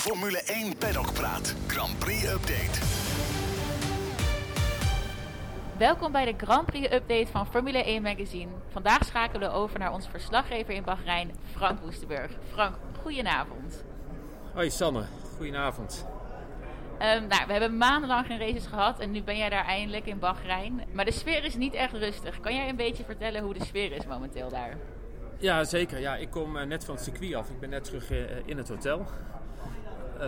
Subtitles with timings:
[0.00, 1.54] Formule 1 Paddock Praat.
[1.66, 2.80] Grand Prix Update.
[5.78, 8.50] Welkom bij de Grand Prix Update van Formule 1 Magazine.
[8.68, 12.30] Vandaag schakelen we over naar onze verslaggever in Bahrein, Frank Woestenburg.
[12.52, 13.84] Frank, goedenavond.
[14.54, 15.04] Hoi Sanne,
[15.36, 16.06] goedenavond.
[16.92, 20.18] Um, nou, we hebben maandenlang geen races gehad en nu ben jij daar eindelijk in
[20.18, 20.82] Bahrein.
[20.92, 22.40] Maar de sfeer is niet echt rustig.
[22.40, 24.76] Kan jij een beetje vertellen hoe de sfeer is momenteel daar?
[25.38, 26.00] Ja, zeker.
[26.00, 27.50] Ja, ik kom eh, net van het circuit af.
[27.50, 29.06] Ik ben net terug eh, in het hotel.
[30.20, 30.26] Uh,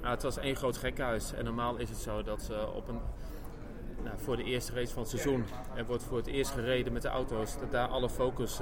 [0.00, 1.32] nou, het was één groot gekhuis.
[1.32, 3.00] En normaal is het zo dat op een,
[4.04, 5.44] nou, voor de eerste race van het seizoen...
[5.74, 7.58] er wordt voor het eerst gereden met de auto's...
[7.58, 8.60] dat daar alle focus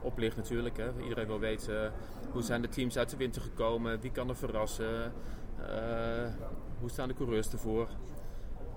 [0.00, 0.76] op ligt natuurlijk.
[0.76, 1.02] Hè.
[1.02, 1.92] Iedereen wil weten
[2.30, 4.00] hoe zijn de teams uit de winter gekomen...
[4.00, 5.12] wie kan er verrassen...
[6.80, 7.88] hoe staan de coureurs ervoor...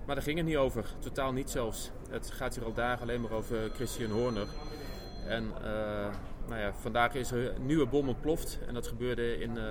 [0.07, 0.85] Maar daar ging het niet over.
[0.99, 1.91] Totaal niet zelfs.
[2.09, 4.47] Het gaat hier al dagen alleen maar over Christian Horner.
[5.25, 5.51] En
[6.47, 8.59] nou ja, vandaag is er een nieuwe bom ontploft.
[8.67, 9.63] En dat gebeurde in, uh,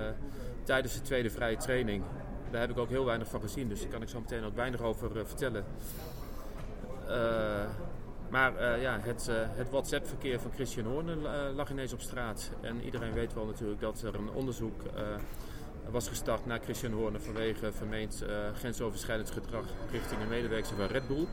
[0.62, 2.04] tijdens de tweede vrije training.
[2.50, 4.55] Daar heb ik ook heel weinig van gezien, dus daar kan ik zo meteen wat
[4.55, 5.64] weinig over uh, vertellen.
[8.30, 11.16] maar ja, het, het WhatsApp-verkeer van Christian Horner
[11.55, 12.50] lag ineens op straat.
[12.60, 14.83] En iedereen weet wel natuurlijk dat er een onderzoek
[15.90, 18.24] was gestart naar Christian Horner vanwege vermeend
[18.55, 21.27] grensoverschrijdend gedrag richting een medewerker van Red Bull.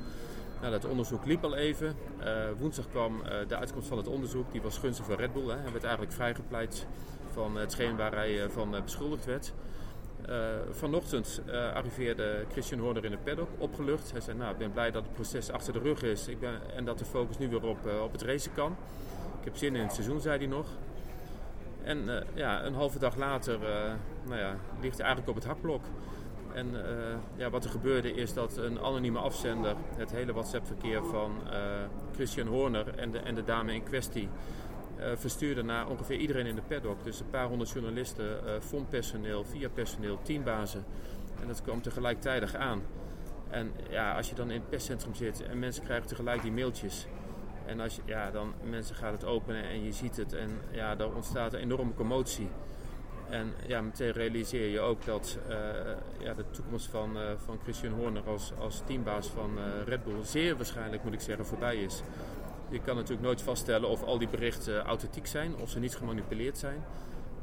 [0.63, 1.95] Nou, dat onderzoek liep al even.
[2.19, 2.27] Uh,
[2.59, 4.51] woensdag kwam uh, de uitkomst van het onderzoek.
[4.51, 5.47] Die was gunstig voor Red Bull.
[5.47, 5.55] Hè.
[5.55, 6.85] Hij werd eigenlijk vrijgepleit
[7.31, 9.53] van hetgeen waar hij uh, van beschuldigd werd.
[10.71, 11.41] vanochtend
[11.73, 14.11] arriveerde Christian Horner in de paddock, opgelucht.
[14.11, 16.75] Hij zei, nou, ik ben blij dat het proces achter de rug is ik ben,
[16.75, 18.75] en dat de focus nu weer op, op het racen kan.
[19.39, 20.67] Ik heb zin in het seizoen, zei hij nog.
[21.83, 23.59] En ja, een halve dag later
[24.23, 25.83] nou ja, ligt hij eigenlijk op het hakblok.
[26.53, 26.81] En uh,
[27.35, 31.53] ja, wat er gebeurde is dat een anonieme afzender het hele WhatsApp-verkeer van uh,
[32.13, 34.29] Christian Horner en de, en de dame in kwestie
[34.99, 37.03] uh, verstuurde naar ongeveer iedereen in de paddock.
[37.03, 40.85] Dus een paar honderd journalisten, fondpersoneel, via personeel, teambazen.
[41.41, 42.81] En dat kwam tegelijkertijd aan.
[43.49, 47.07] En ja, als je dan in het perscentrum zit en mensen krijgen tegelijk die mailtjes.
[47.65, 50.95] En als je, ja, dan mensen gaan het openen en je ziet het en ja,
[50.95, 52.49] daar ontstaat een enorme commotie.
[53.29, 55.55] En ja, meteen realiseer je ook dat uh,
[56.19, 60.23] ja, de toekomst van, uh, van Christian Horner als, als teambaas van uh, Red Bull
[60.23, 62.01] zeer waarschijnlijk, moet ik zeggen, voorbij is.
[62.69, 66.57] Je kan natuurlijk nooit vaststellen of al die berichten authentiek zijn, of ze niet gemanipuleerd
[66.57, 66.83] zijn.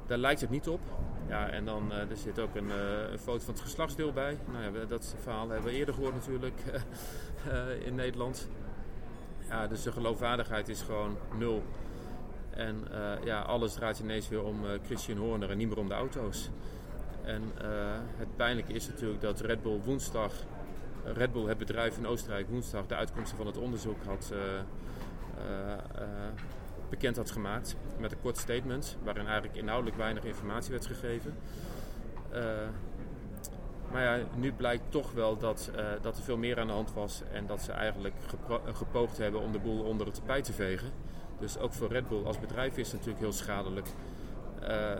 [0.06, 0.80] Daar lijkt het niet op.
[1.28, 2.70] Ja, en dan er zit ook een,
[3.12, 4.38] een, foto van het geslachtsdeel bij.
[4.52, 6.62] Nou ja, dat verhaal hebben we eerder gehoord natuurlijk
[7.88, 8.48] in Nederland.
[9.48, 11.62] Ja, dus de geloofwaardigheid is gewoon nul.
[12.60, 15.88] En uh, ja, alles draait ineens weer om uh, Christian Horner en niet meer om
[15.88, 16.50] de auto's.
[17.22, 17.68] En uh,
[18.16, 20.32] het pijnlijke is natuurlijk dat Red Bull woensdag,
[21.04, 24.32] Red Bull, het bedrijf in Oostenrijk, woensdag de uitkomsten van het onderzoek had,
[26.90, 27.76] bekend had gemaakt.
[27.98, 31.34] Met een kort statement waarin eigenlijk inhoudelijk weinig informatie werd gegeven.
[33.92, 35.70] maar ja, nu blijkt toch wel dat,
[36.02, 38.14] dat er veel meer aan de hand was en dat ze eigenlijk
[38.72, 40.90] gepoogd hebben om de boel onder het tapijt te vegen.
[41.40, 43.86] Dus ook voor Red Bull als bedrijf is het natuurlijk heel schadelijk.
[44.62, 44.90] Uh,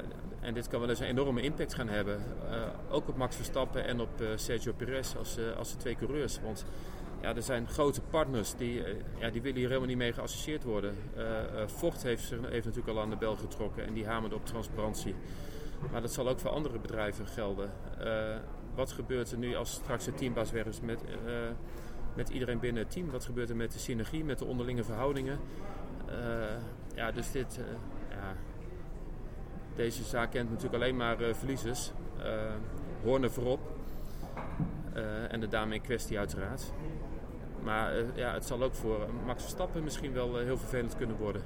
[0.40, 2.22] en dit kan wel eens een enorme impact gaan hebben.
[2.50, 6.40] Uh, ook op Max Verstappen en op uh, Sergio Perez als, als de twee coureurs.
[6.42, 6.64] Want
[7.22, 8.82] ja, er zijn grote partners die,
[9.18, 10.94] ja, die willen hier helemaal niet mee geassocieerd worden.
[11.66, 15.14] Ford heeft, heeft natuurlijk al aan de bel getrokken en die hamerde op transparantie.
[15.90, 17.70] Maar dat zal ook voor andere bedrijven gelden.
[18.74, 21.00] wat gebeurt er nu als straks het teambaas weg is met,
[22.14, 23.10] met iedereen binnen het team?
[23.10, 25.38] Wat gebeurt er met de synergie, met de onderlinge verhoudingen?
[26.10, 26.16] Uh,
[26.94, 27.65] ja, dus dit, uh,
[28.10, 28.34] ja,
[29.75, 31.93] deze zaak kent natuurlijk alleen maar uh, verliezers.
[33.03, 33.60] Horner voorop.
[35.28, 36.72] en de dame in kwestie uiteraard.
[37.62, 41.43] Maar ja, het zal ook voor Max Verstappen misschien wel heel vervelend kunnen worden.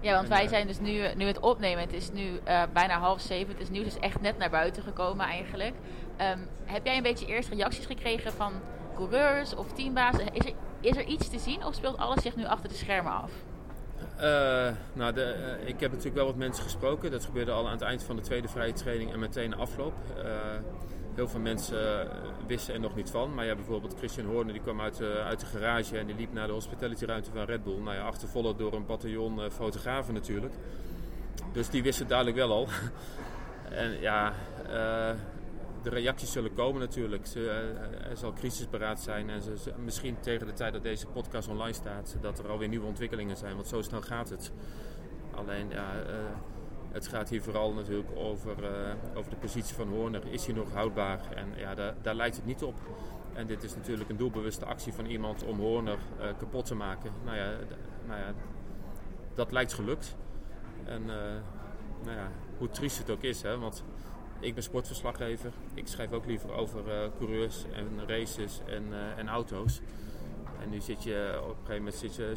[0.00, 1.80] Ja, want wij zijn dus nu, nu het opnemen.
[1.84, 2.40] Het is nu
[2.72, 3.52] bijna half zeven.
[3.52, 5.74] Het is nieuws dus echt net naar buiten gekomen eigenlijk.
[6.20, 8.52] Um, heb jij een beetje eerst reacties gekregen van
[8.94, 10.34] coureurs of teambazen?
[10.34, 10.52] Is er,
[10.84, 13.30] is er iets te zien of speelt alles zich nu achter de schermen af?
[14.16, 17.10] Uh, nou, de, uh, ik heb natuurlijk wel wat mensen gesproken.
[17.10, 19.94] Dat gebeurde al aan het eind van de tweede vrije training en meteen de afloop.
[20.16, 20.24] Uh,
[21.14, 22.08] heel veel mensen
[22.46, 23.34] wisten er nog niet van.
[23.34, 26.46] Maar ja, bijvoorbeeld Christian Horner die kwam uit, uit de garage en die liep naar
[26.46, 27.78] de hospitalityruimte van Red Bull.
[27.78, 30.54] Nou ja, achtervolgd door een bataljon fotografen natuurlijk.
[31.52, 32.68] Dus die wisten duidelijk wel al.
[33.82, 34.32] en ja,
[35.84, 37.26] de reacties zullen komen natuurlijk.
[37.26, 41.48] Ze, eh, er zal crisisberaad zijn en ze, misschien tegen de tijd dat deze podcast
[41.48, 43.54] online staat, dat er alweer nieuwe ontwikkelingen zijn.
[43.54, 44.52] Want zo snel gaat het.
[45.34, 46.14] Alleen ja, uh,
[46.92, 48.56] het gaat hier vooral natuurlijk over,
[49.14, 50.26] over de positie van Horner.
[50.30, 51.20] Is hij nog houdbaar?
[51.34, 52.74] En ja, daar, daar lijkt het niet op.
[53.32, 55.98] En dit is natuurlijk een doelbewuste actie van iemand om Horner
[56.38, 57.10] kapot te maken.
[57.24, 57.50] Nou ja,
[58.06, 58.32] nou ja,
[59.34, 60.16] dat lijkt gelukt.
[60.84, 61.04] En
[62.04, 63.84] nou ja, hoe triest het ook is, hè, want
[64.44, 65.52] ik ben sportverslaggever.
[65.74, 66.82] Ik schrijf ook liever over
[67.18, 68.84] coureurs en races en,
[69.16, 69.80] en auto's.
[70.62, 72.32] En nu zit je op een gegeven moment zit je,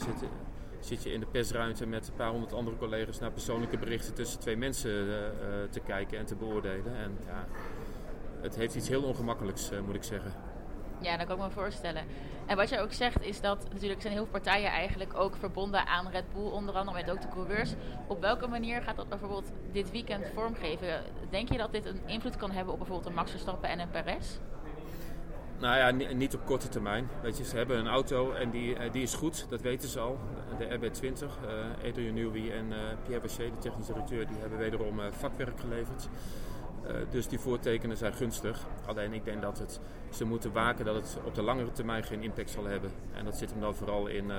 [0.80, 4.40] zit, je in de persruimte met een paar honderd andere collega's naar persoonlijke berichten tussen
[4.40, 5.06] twee mensen
[5.70, 6.96] te kijken en te beoordelen.
[6.96, 7.48] En ja,
[8.42, 10.34] het heeft iets heel ongemakkelijks, moet ik zeggen.
[11.00, 12.04] Ja, dat kan ik me voorstellen.
[12.46, 15.88] En wat je ook zegt is dat natuurlijk zijn heel veel partijen eigenlijk ook verbonden
[15.88, 17.74] aan Red Bull, onder andere met ook de coureurs.
[18.08, 21.04] Op welke manier gaat dat bijvoorbeeld dit weekend vormgeven?
[21.30, 23.90] Denk je dat dit een invloed kan hebben op bijvoorbeeld een Max Verstappen en een
[23.90, 24.38] Perez?
[25.60, 27.10] Nou ja, niet op korte termijn.
[27.22, 30.00] Weet je, ze hebben een auto en die, eh, die is goed, dat weten ze
[30.00, 30.20] al.
[30.58, 35.00] De RB20, uh, Adrian Newey en uh, Pierre Bachet, de technische directeur, die hebben wederom
[35.12, 36.10] vakwerk geleverd.
[36.88, 38.66] Uh, dus die voortekenen zijn gunstig.
[38.86, 39.80] Alleen ik denk dat het,
[40.10, 42.92] ze moeten waken dat het op de langere termijn geen impact zal hebben.
[43.14, 44.38] En dat zit hem dan vooral in, uh,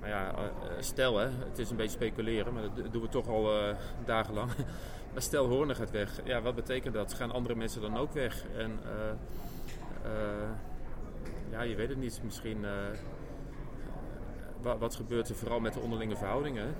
[0.00, 0.38] nou ja, uh,
[0.78, 3.74] stel het is een beetje speculeren, maar dat doen we toch al
[4.04, 4.50] dagenlang.
[5.12, 7.14] maar stel Horner gaat weg, ja, wat betekent dat?
[7.14, 8.44] Gaan andere mensen dan ook weg?
[8.56, 8.78] En
[11.50, 12.20] ja, je weet het niet.
[12.24, 12.64] Misschien,
[14.60, 16.74] wat, wat, gebeurt er vooral met de onderlinge verhoudingen?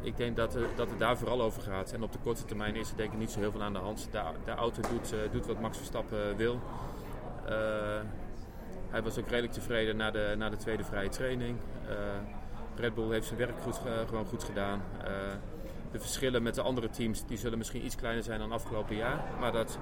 [0.00, 1.92] Ik denk dat, uh, dat het daar vooral over gaat.
[1.92, 3.78] En op de korte termijn is er denk ik niet zo heel veel aan de
[3.78, 4.08] hand.
[4.44, 6.60] De, auto doet, uh, doet wat Max Verstappen wil.
[7.48, 7.50] Uh,
[8.90, 11.56] hij was ook redelijk tevreden na de, na de tweede vrije training.
[12.76, 14.82] Red Bull heeft zijn werk goed, gewoon goed gedaan.
[15.92, 19.24] de verschillen met de andere teams die zullen misschien iets kleiner zijn dan afgelopen jaar.
[19.40, 19.78] Maar dat,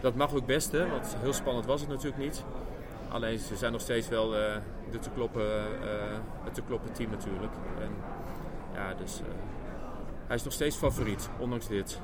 [0.00, 2.44] dat mag ook best, hè, want heel spannend was het natuurlijk niet.
[3.08, 5.46] Alleen ze zijn nog steeds wel de te kloppen,
[6.44, 7.52] het te kloppen team natuurlijk.
[7.80, 7.90] En,
[8.76, 9.26] ja, dus uh,
[10.26, 12.00] hij is nog steeds favoriet, ondanks dit.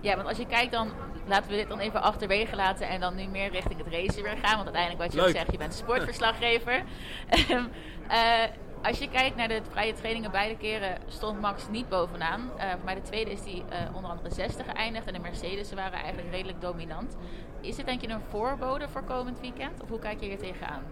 [0.00, 0.88] Ja, want als je kijkt dan,
[1.26, 4.36] laten we dit dan even achterwege laten en dan nu meer richting het racen weer
[4.42, 4.54] gaan.
[4.54, 5.28] Want uiteindelijk wat je Leuk.
[5.28, 6.82] ook zegt, je bent sportverslaggever.
[7.48, 8.44] uh,
[8.88, 12.50] als je kijkt naar de vrije trainingen beide keren stond Max niet bovenaan.
[12.56, 15.72] Uh, voor mij de tweede is hij uh, onder andere 60 geëindigd en de Mercedes
[15.72, 17.16] waren eigenlijk redelijk dominant.
[17.60, 19.82] Is dit denk je een voorbode voor komend weekend?
[19.82, 20.82] Of hoe kijk je hier tegenaan?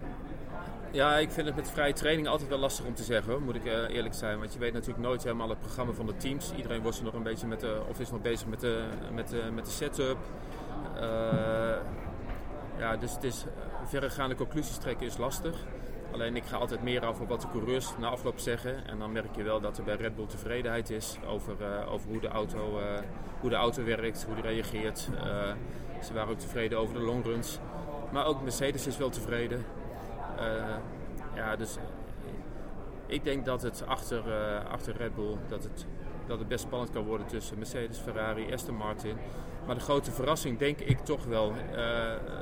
[0.95, 3.65] Ja, ik vind het met vrije training altijd wel lastig om te zeggen, moet ik
[3.65, 4.39] uh, eerlijk zijn.
[4.39, 6.53] Want je weet natuurlijk nooit helemaal het programma van de teams.
[6.55, 8.83] Iedereen wordt nog een beetje met de, of is nog bezig met de,
[9.13, 10.17] met de, met de setup.
[10.95, 11.01] Uh,
[12.77, 13.45] ja, dus het is
[13.85, 15.55] verregaande conclusies trekken is lastig.
[16.11, 18.87] Alleen ik ga altijd meer over wat de coureurs na afloop zeggen.
[18.87, 22.09] En dan merk je wel dat er bij Red Bull tevredenheid is over, uh, over
[22.09, 22.79] hoe, de auto,
[23.39, 24.99] hoe de auto werkt, hoe die reageert.
[26.03, 27.59] ze waren ook tevreden over de longruns.
[28.11, 29.65] Maar ook Mercedes is wel tevreden.
[30.39, 30.75] Uh,
[31.35, 31.77] ja, dus
[33.05, 35.85] ik denk dat het achter, uh, achter Red Bull dat het,
[36.27, 39.17] dat het best spannend kan worden tussen Mercedes, Ferrari, Aston Martin.
[39.65, 41.53] Maar de grote verrassing denk ik toch wel,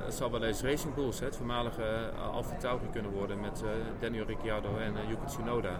[0.09, 3.63] zal wel eens Racing Bulls, het voormalige Alfa Tauri kunnen worden met
[3.99, 5.79] Daniel Ricciardo en Yuki Tsunoda.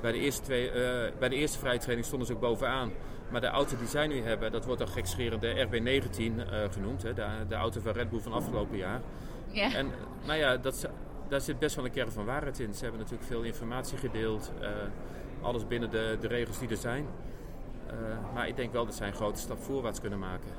[0.00, 0.70] bij, de eerste twee,
[1.18, 2.92] bij de eerste vrije training stonden ze ook bovenaan.
[3.30, 7.02] Maar de auto die zij nu hebben, dat wordt dan gekscherend de RB19 genoemd.
[7.02, 9.00] Hè, de, de auto van Red Bull van afgelopen jaar.
[9.54, 9.74] Ja.
[9.74, 9.92] En
[10.26, 10.88] nou ja, dat,
[11.28, 12.74] daar zit best wel een kern van waarheid in.
[12.74, 14.52] Ze hebben natuurlijk veel informatie gedeeld.
[14.60, 14.68] Uh,
[15.42, 17.06] alles binnen de, de regels die er zijn.
[17.86, 17.92] Uh,
[18.34, 20.50] maar ik denk wel dat zij een grote stap voorwaarts kunnen maken.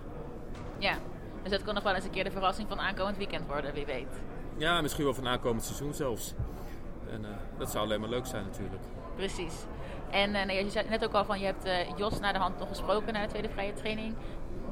[0.78, 0.98] Ja,
[1.42, 3.86] dus dat kan nog wel eens een keer de verrassing van aankomend weekend worden, wie
[3.86, 4.22] weet.
[4.58, 6.34] Ja, misschien wel van aankomend seizoen zelfs.
[7.12, 7.28] En uh,
[7.58, 8.82] dat zou alleen maar leuk zijn natuurlijk.
[9.16, 9.54] Precies.
[10.12, 12.68] En nou, je zei net ook al van, je hebt Jos naar de hand nog
[12.68, 14.16] gesproken na de tweede vrije training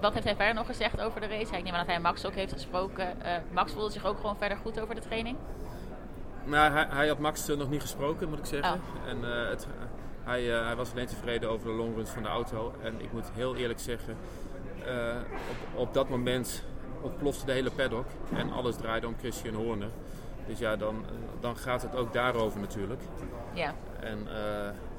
[0.04, 1.58] wat heeft hij verder nog gezegd over de race?
[1.58, 3.18] Ik neem aan dat hij Max ook heeft gesproken.
[3.22, 5.38] Uh, Max voelde zich ook gewoon verder goed over de training?
[6.44, 8.74] Nou, hij, hij had Max uh, nog niet gesproken, moet ik zeggen.
[8.74, 9.10] Oh.
[9.10, 9.68] En uh, het,
[10.24, 12.74] hij, hij, was alleen tevreden over de longruns van de auto.
[12.82, 14.18] En ik moet heel eerlijk zeggen,
[15.50, 16.64] op, op, dat moment
[17.02, 18.06] ontplofte de hele paddock.
[18.34, 19.90] En alles draaide om Christian Horner.
[20.48, 21.06] Dus ja, dan,
[21.40, 23.02] dan gaat het ook daarover natuurlijk.
[23.54, 23.74] Ja.
[24.00, 24.28] En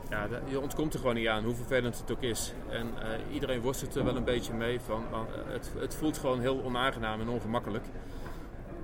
[0.09, 2.53] ja, je ontkomt er gewoon niet aan, hoe vervelend het ook is.
[2.69, 4.81] En uh, iedereen worstelt er wel een beetje mee.
[4.81, 5.19] Van, uh,
[5.53, 7.85] het, het, voelt gewoon heel onaangenaam en ongemakkelijk.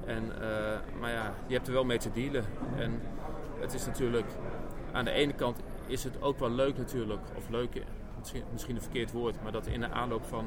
[0.06, 2.44] En, uh, maar ja, je hebt er wel mee te dealen.
[2.76, 3.00] En
[3.60, 4.26] het is natuurlijk,
[4.92, 7.20] aan de ene kant is het ook wel leuk natuurlijk.
[7.36, 7.82] Of leuk,
[8.18, 9.42] misschien, misschien een verkeerd woord.
[9.42, 10.44] Maar dat in de aanloop van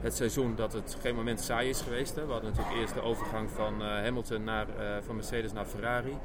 [0.00, 2.14] het seizoen dat het geen moment saai is geweest.
[2.16, 2.26] Hè.
[2.26, 4.66] We hadden natuurlijk eerst de overgang van Hamilton naar,
[5.02, 6.16] van Mercedes naar Ferrari.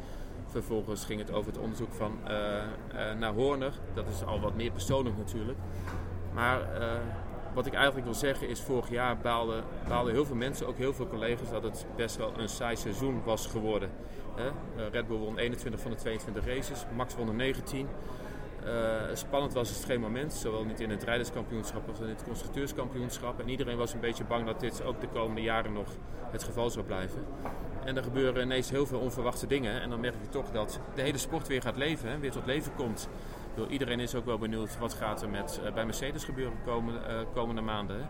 [0.49, 3.73] Vervolgens ging het over het onderzoek van, uh, uh, naar Horner.
[3.93, 5.57] Dat is al wat meer persoonlijk natuurlijk.
[6.33, 6.91] Maar uh,
[7.53, 10.93] wat ik eigenlijk wil zeggen is, vorig jaar baalden, baalden heel veel mensen, ook heel
[10.93, 13.89] veel collega's, dat het best wel een saai seizoen was geworden.
[14.91, 17.87] Red Bull won 21 van de 22 races, Max won er 19.
[19.13, 23.39] Spannend was het geen moment, zowel niet in het rijderskampioenschap als in het constructeurskampioenschap.
[23.39, 25.87] En iedereen was een beetje bang dat dit ook de komende jaren nog
[26.31, 27.25] het geval zou blijven.
[27.85, 29.81] En er gebeuren ineens heel veel onverwachte dingen.
[29.81, 32.45] En dan merk je toch dat de hele sport weer gaat leven, hè, weer tot
[32.45, 33.09] leven komt.
[33.55, 37.61] bedoel, iedereen is ook wel benieuwd wat gaat er met, bij Mercedes gebeuren komende, komende
[37.61, 38.09] maanden.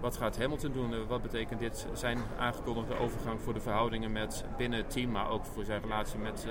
[0.00, 1.06] wat gaat Hamilton doen?
[1.06, 5.44] wat betekent dit zijn aangekondigde overgang voor de verhoudingen met binnen het team, maar ook
[5.44, 6.46] voor zijn relatie met,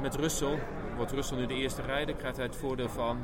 [0.00, 0.58] met Russell?
[0.96, 2.14] Wordt Russell nu de eerste rijder?
[2.14, 3.18] Krijgt hij het voordeel van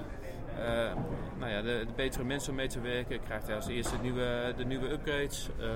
[0.58, 0.92] uh,
[1.38, 3.20] nou ja, de, de, betere mensen om mee te werken.
[3.20, 5.48] Krijgt hij als eerste de nieuwe, de nieuwe upgrades.
[5.60, 5.66] Uh,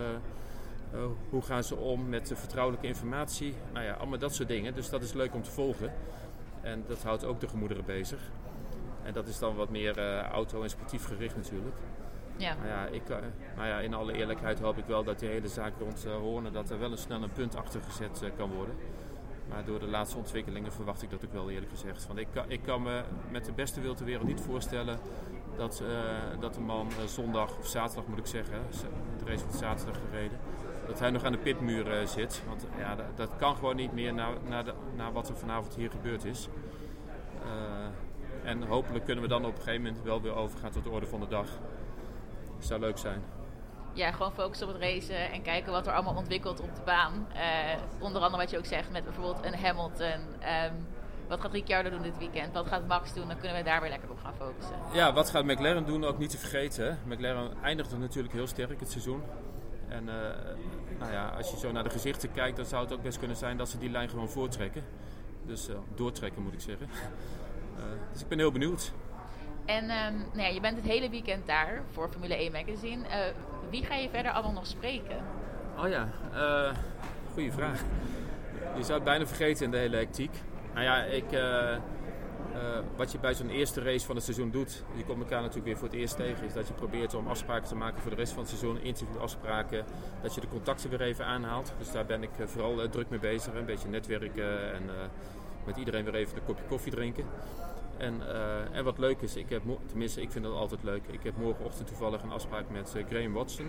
[0.94, 3.54] uh, hoe gaan ze om met de vertrouwelijke informatie?
[3.72, 4.74] Nou ja, allemaal dat soort dingen.
[4.74, 5.92] Dus dat is leuk om te volgen.
[6.60, 8.20] En dat houdt ook de gemoederen bezig.
[9.02, 11.76] En dat is dan wat meer auto- en sportief gericht natuurlijk.
[12.36, 12.54] Ja.
[12.54, 13.08] Nou ja, ik,
[13.56, 16.52] nou ja, in alle eerlijkheid hoop ik wel dat die hele zaak rond Hornen...
[16.52, 18.74] dat er wel een snel een punt achter gezet kan worden.
[19.48, 22.06] Maar door de laatste ontwikkelingen verwacht ik dat ook wel eerlijk gezegd.
[22.06, 24.98] Want ik kan, ik kan me met de beste wil ter wereld niet voorstellen
[25.56, 28.58] dat, uh, dat de man uh, zondag of zaterdag moet ik zeggen,
[29.18, 30.38] de race wordt zaterdag gereden,
[30.86, 32.42] dat hij nog aan de pitmuur uh, zit.
[32.48, 35.74] Want ja, dat, dat, kan gewoon niet meer na, na, de, na wat er vanavond
[35.74, 36.48] hier gebeurd is.
[38.44, 41.06] en hopelijk kunnen we dan op een gegeven moment wel weer overgaan tot de orde
[41.06, 41.46] van de dag.
[42.56, 43.22] Dat zou leuk zijn
[43.94, 47.26] ja, gewoon focussen op het racen en kijken wat er allemaal ontwikkelt op de baan.
[47.32, 47.40] Uh,
[47.98, 50.20] onder andere wat je ook zegt met bijvoorbeeld een Hamilton.
[50.66, 50.86] Um,
[51.28, 52.54] wat gaat Ricciardo doen dit weekend?
[52.54, 53.28] Wat gaat Max doen?
[53.28, 54.76] Dan kunnen we daar weer lekker op gaan focussen.
[54.92, 56.04] Ja, wat gaat McLaren doen?
[56.04, 56.98] Ook niet te vergeten.
[57.06, 59.22] McLaren eindigde natuurlijk heel sterk het seizoen.
[59.88, 60.14] En uh,
[60.98, 63.36] nou ja, als je zo naar de gezichten kijkt, dan zou het ook best kunnen
[63.36, 64.84] zijn dat ze die lijn gewoon voortrekken.
[65.46, 66.88] Dus uh, doortrekken moet ik zeggen.
[68.12, 68.92] dus ik ben heel benieuwd.
[69.64, 73.04] En um, nou ja, je bent het hele weekend daar voor Formule 1 Magazine.
[73.04, 73.14] Uh,
[73.70, 75.16] wie ga je verder allemaal nog spreken?
[75.78, 76.76] Oh ja, uh,
[77.32, 77.82] goede vraag.
[78.76, 80.30] Je zou het bijna vergeten in de hele hectiek.
[80.72, 81.76] Nou ja, ik, uh,
[82.96, 85.76] wat je bij zo'n eerste race van het seizoen doet, je komt elkaar natuurlijk weer
[85.76, 88.32] voor het eerst tegen, is dat je probeert om afspraken te maken voor de rest
[88.32, 89.84] van het seizoen, interviewafspraken,
[90.22, 91.72] dat je de contacten weer even aanhaalt.
[91.78, 94.82] Dus daar ben ik vooral druk mee bezig, een beetje netwerken en
[95.64, 97.24] met iedereen weer even een kopje koffie drinken.
[97.98, 101.22] En, uh, en wat leuk is, ik heb, tenminste ik vind dat altijd leuk, ik
[101.22, 103.66] heb morgenochtend toevallig een afspraak met uh, Graham Watson.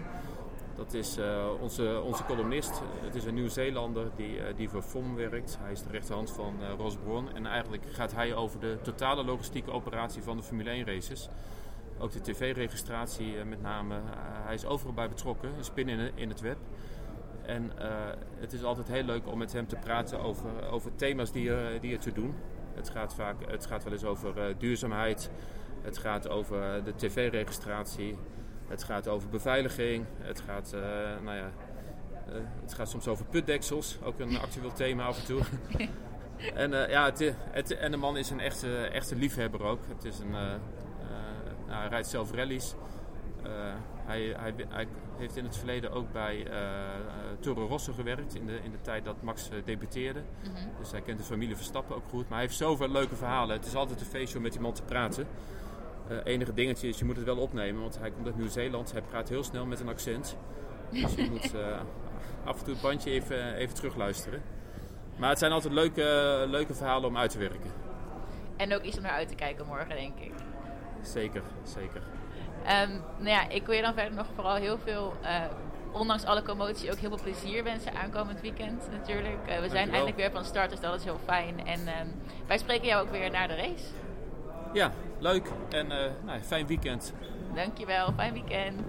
[0.76, 2.82] Dat is uh, onze, onze columnist.
[3.02, 5.58] Het is een Nieuw-Zeelander die, die voor FOM werkt.
[5.62, 7.28] Hij is de rechterhand van Ross Brown.
[7.36, 11.30] En eigenlijk gaat hij over de totale logistieke operatie van de Formule 1 races.
[12.00, 13.96] Ook de tv-registratie met name.
[14.46, 16.58] hij is overal bij betrokken, een spin in, in het web.
[17.42, 17.72] En
[18.40, 21.94] het is altijd heel leuk om met hem te praten over, over thema's die die
[21.94, 22.36] er te doen.
[22.76, 25.30] Het gaat, vaak, het gaat wel eens over uh, duurzaamheid.
[25.82, 28.18] Het gaat over de tv-registratie.
[28.68, 30.06] Het gaat over beveiliging.
[30.18, 30.82] Het gaat, uh,
[31.24, 31.52] nou ja,
[32.30, 33.98] uh, het gaat soms over putdeksels.
[34.04, 35.42] Ook een actueel thema af en toe.
[36.64, 39.80] en, ja, het, het, en de man is een echte, echte liefhebber ook.
[39.88, 42.76] Het is een, nou, hij rijdt zelf rallies.
[44.06, 46.54] Hij, hij, hij, heeft in het verleden ook bij uh,
[47.40, 50.20] Toro Rosso gewerkt in de, in de tijd dat Max uh, debuteerde.
[50.20, 50.72] Mm -hmm.
[50.80, 52.24] Dus hij kent de familie Verstappen ook goed.
[52.30, 53.56] Maar hij heeft zoveel leuke verhalen.
[53.56, 55.28] Het is altijd een feestje om met iemand te praten.
[56.12, 58.92] Uh, enige dingetje is, je moet het wel opnemen, want hij komt uit Nieuw-Zeeland.
[58.92, 60.38] Hij praat heel snel met een accent.
[60.92, 61.54] Dus je moet
[62.50, 64.42] af en toe het bandje even, even terugluisteren.
[65.18, 67.72] Maar het zijn altijd leuke, leuke verhalen om uit te werken.
[68.58, 70.32] En ook iets om naar uit te kijken morgen, denk ik.
[71.06, 72.02] Zeker, zeker.
[72.84, 75.30] Um, nou ja, ik wil je dan verder nog vooral heel veel, uh,
[75.92, 79.38] ondanks alle commotie, ook heel veel plezier wensen aankomend weekend natuurlijk.
[79.50, 81.68] Uh, we zijn eindelijk weer van start, dus dat is heel fijn.
[81.68, 83.86] En um, wij spreken jou ook weer naar de race.
[84.74, 87.14] Ja, leuk en uh, nou, fijn weekend.
[87.54, 88.82] Dankjewel, fijn weekend.